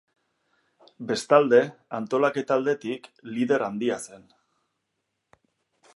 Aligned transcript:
Bestalde, 1.11 1.59
antolaketa 1.99 2.57
aldetik, 2.61 3.07
lider 3.37 3.67
handia 3.69 4.03
zen. 4.09 4.29